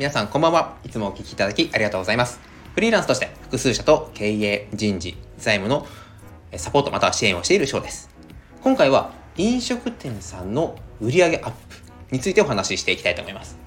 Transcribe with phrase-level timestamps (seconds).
[0.00, 0.78] 皆さんこんばんは。
[0.82, 2.40] いつもお聞きいただきありがとうございます。
[2.74, 5.86] フリーランスとして複数社と経営、人事、財務の
[6.56, 8.08] サポートまたは支援をしている翔です。
[8.62, 11.54] 今回は飲食店さんの売上アップ
[12.12, 13.58] についてお話ししていきたいと思います。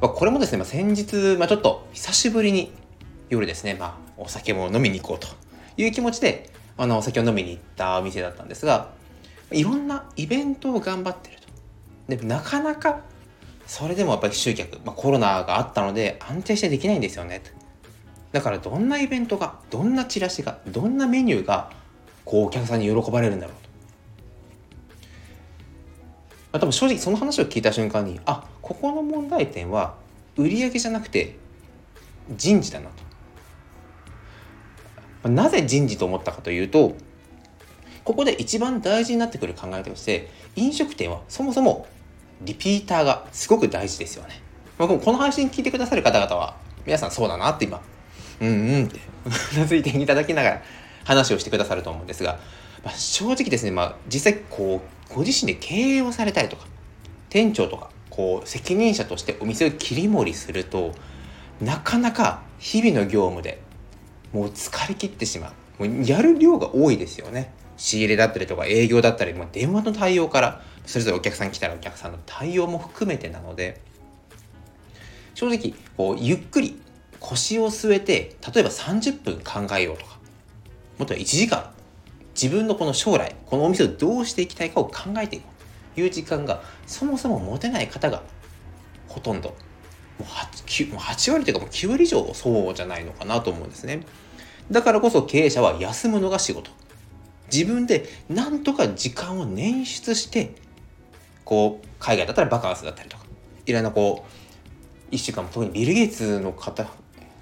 [0.00, 2.72] これもですね、ま、先日、ま、ちょっと久しぶりに
[3.28, 5.26] 夜ですね、まあ、お酒も飲みに行こうと
[5.76, 8.92] いう気持ちで、あの、お酒を飲みに行ったお店だったんですが、
[9.50, 12.16] いろんなイベントを頑張ってると。
[12.16, 13.00] で、なかなか、
[13.68, 17.42] それでもやっぱり集客、まあ、コロナがあったので安定してできないんですよね。
[18.32, 21.70] だからどんなイベントが、どんなチラシが、どんなメニューが、
[22.24, 23.68] こうお客さんに喜ばれるんだろうと。
[26.52, 29.96] まあ、多分正直その話を聞いた瞬間に、あ、ここの問題点は
[30.36, 31.36] 売上じゃなくて
[32.34, 32.88] 人事だな
[35.22, 35.28] と。
[35.28, 36.94] なぜ人事と思ったかというと
[38.04, 41.86] ここで一番大事になってくる考えとして飲食店はそもそも
[42.42, 44.40] リピーターがすごく大事ですよね。
[44.78, 47.80] 僕もこの配信聞いてくださる方々は皆さんそうだなって今
[48.40, 49.00] うんうんって
[49.56, 50.62] うなずいていただきながら
[51.04, 52.38] 話をしてくださると思うんですが、
[52.84, 54.80] まあ、正直ですね、まあ、実際こ
[55.10, 56.66] うご自身で経営をされたりとか
[57.28, 60.94] 店長とかこう責任者としてお店を切り盛りすると
[61.60, 63.60] なかなか日々の業務で
[64.32, 65.52] もう疲れ切ってしまう。
[65.78, 67.52] もうやる量が多いですよね。
[67.76, 73.80] 仕入れだったりとか営業だったり、まあ、電話の対応からそれぞれお客さん来たらお客さんの対応も含めてなので
[75.34, 76.80] 正直こうゆっくり
[77.20, 80.18] 腰を据えて例えば30分考えようとか
[80.98, 81.70] もっとは1時間
[82.40, 85.48] 自分のこの将来このお店をどうしていきたいかを考えていこ
[85.92, 88.22] うという時間がそもそも持てない方が
[89.08, 89.54] ほとんども
[90.20, 94.04] う 8, もう8割というかもう9割以上そうじゃないのかなと思うんですね。
[94.70, 96.70] だからこそ経営者は休むのが仕事。
[97.52, 100.54] 自分でなんとか時間を捻出して、
[101.44, 103.24] こう、海外だったらバカンスだったりとか、
[103.64, 104.26] いろんなこ
[105.10, 106.84] う、1週間も、特にビル・ゲイツの方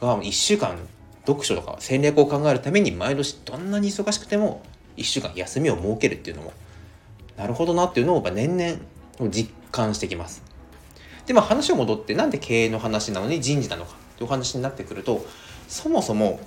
[0.01, 0.79] が1週間
[1.27, 4.63] 読書とか戦略を考えるために毎年どんなに忙しくても
[4.97, 6.53] 1週間休みを設けるっていうのも、
[7.37, 8.79] なるほどなっていうのを年々
[9.31, 10.43] 実感してきます。
[11.27, 15.27] で、まあ話を戻って、なんで経営の話なのに人事なのかという話になってくると、
[15.69, 16.39] そもそも、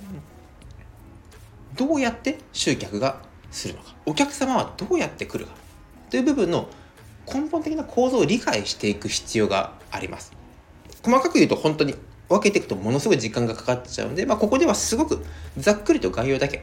[1.80, 5.52] どうやって集客がするのか、お客様はどうやって来るか
[6.10, 6.68] という部分の
[7.26, 10.34] 根本的な構造を理解していく必要があります。
[11.02, 11.94] 細かく言うと本当に
[12.28, 15.24] 分けていくとものすごい時間がかかっちゃうんで、まあ、ここではすごく
[15.56, 16.62] ざっくりと概要だけ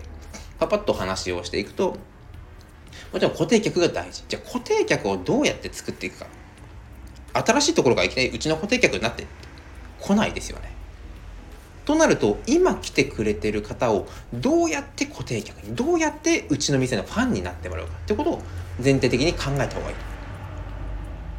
[0.60, 1.98] パパッと話をしていくと
[3.12, 6.28] もちろん固定客が大事じゃあ固定客をどうやって作っていくか
[7.34, 9.26] 新しいところがいきなりうちの固定客になって
[10.00, 10.77] 来ないですよね。
[11.88, 18.42] となると今来てくれてる方をどうやって固定客にどうやってうちの店のファンになってもらうかってことを
[18.84, 19.96] 前提的に考えた方がいい。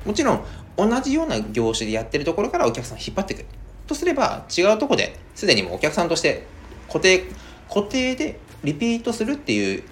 [0.07, 0.45] もちろん
[0.79, 3.47] 同じような業種でやってるところからお客さん引っ張ってくる。
[3.87, 6.47] とすれば違うとこですでにもうお客さんとして
[6.87, 7.25] 固定
[7.69, 9.83] 固定でリピートするっていう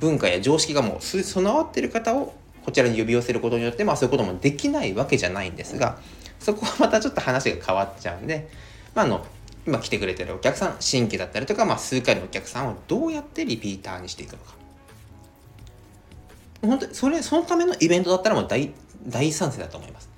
[0.00, 2.34] 文化や常識がもう備わってる方を
[2.64, 6.00] こちらに呼び寄せることによって、まあそういうこともできないわけじゃないんですが、
[6.40, 8.48] そこはまたちょっと話が変わっちゃうんで、
[8.94, 9.24] まああの、
[9.66, 14.54] 今来てくれてるお客さん、新規だったりとか、まあ数回のお客さんをどうやってリピーターにしていくのか。
[16.62, 18.72] 本当に、それ、そのためのイベントだったらもう大、
[19.06, 20.10] 大賛成だと思います。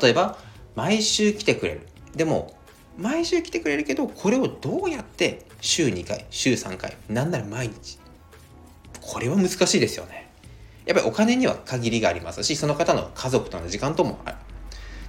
[0.00, 0.38] 例えば、
[0.74, 1.88] 毎週来てくれる。
[2.14, 2.56] でも、
[2.98, 7.98] 毎週来てくれるけど、これをどうやって週2回、週3回、なんなら毎日。
[9.02, 10.30] これは難しいですよね。
[10.86, 14.36] やっぱりお金には限りがありますし、その方の家族との時間ともある。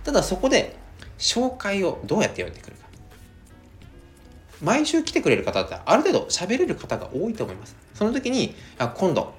[0.04, 0.76] ただそこで、
[1.18, 2.87] 紹介をどうやってやってくるか。
[4.62, 7.76] 毎週来てくれる方ってある程度喋れる方が多いと思います。
[7.94, 9.34] その時に、あ今度、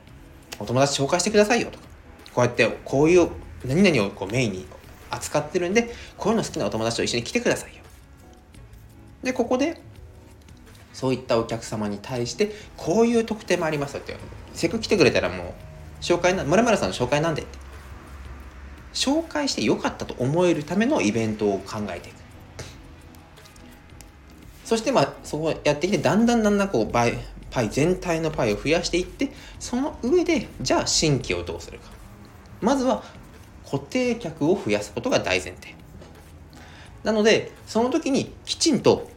[0.58, 1.84] お友達紹介してくださいよとか、
[2.34, 3.28] こうやってこういう
[3.64, 4.66] 何々をこうメインに
[5.10, 7.82] 扱ってるんで、こういうの好きなお友達と一緒に来てくださいよ。
[9.22, 9.80] で、ここで、
[10.92, 14.16] そういったお客様に対して、こういう特典もありますよって、
[14.54, 15.54] せっかく来てくれたらも
[16.00, 17.58] う、紹介な、まるさんの紹介なんでって。
[18.94, 22.16] 紹介してよかったと思えるためのイベントを考えていく。
[24.68, 27.14] そしてまあ、そうやってきて、だんだんだんだんこう、パイ、
[27.50, 31.86] パイ全体のパイを増やしていって、その上で、じゃあ新規をどうするか。
[32.60, 33.02] まずは、
[33.64, 35.74] 固定客を増やすことが大前提。
[37.02, 39.08] なので、その時にきちんと、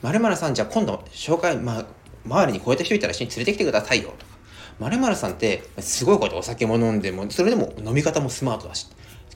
[0.00, 1.86] まるさんじゃあ今度紹介、まあ、
[2.24, 4.32] 周りにこうやって人いたら一緒に連れてきてくださいよとか。
[4.78, 8.88] まるさんってすごいこうやってお酒も飲んでもそれでも飲み方もスマートだし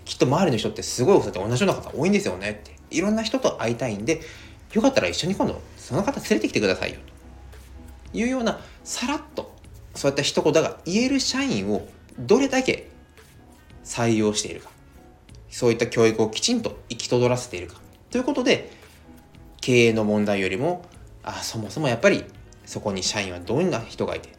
[0.06, 4.22] きっと周りの人ってすごいお酒同じような方多いんですよねっていろんな人と会いたいんで
[4.72, 6.98] よかったら一緒に今度その方連れてきてくださいよ。
[8.12, 9.54] というようなさらっと
[9.94, 11.86] そういった一言が言える社員を
[12.18, 12.90] どれだけ
[13.84, 14.70] 採用しているか。
[15.50, 17.76] そういった教育をきちんと行き届らせているか。
[18.10, 18.70] ということで
[19.60, 20.84] 経営の問題よりも
[21.22, 22.24] あそもそもやっぱり
[22.64, 24.30] そこに社員はどんな人がいて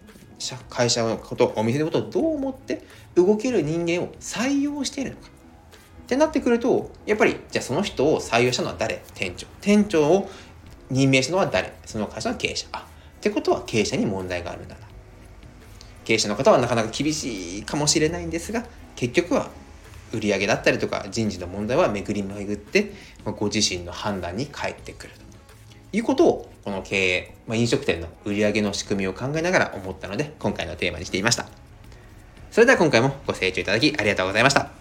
[0.69, 2.83] 会社のことお店のことをどう思って
[3.15, 5.29] 動ける人間を採用しているのか。
[6.09, 9.03] ってなってくるとやっぱりじゃあその人を採用したのは誰？
[9.13, 9.45] 店長。
[9.61, 10.27] 店長を
[10.89, 11.71] 任命したのは誰？
[11.85, 12.67] その会社の経営者。
[12.71, 14.81] あってことは経営者に問題があるんだな。
[16.05, 18.65] 経営者の方はなかなか厳しいかもしれないんですが
[18.95, 19.51] 結局は
[20.11, 22.91] 売上だったりとか人事の問題は巡り巡って
[23.23, 25.19] ご自身の判断に返ってくると。
[25.95, 31.45] いうことをこの経営、まあ、飲食店の売上の仕組みを考えながら思ったので今回のテーマにしていました。
[32.49, 34.78] それでは今回もご清聴いただきありがとうございました。